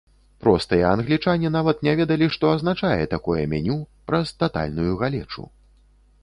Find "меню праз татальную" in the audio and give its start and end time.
3.53-4.93